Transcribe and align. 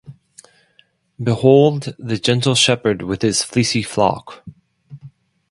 Behold 1.23 1.93
the 1.99 2.17
gentle 2.17 2.55
shepherd 2.55 3.03
with 3.03 3.21
his 3.21 3.43
fleecy 3.43 3.83
flock! 3.83 4.43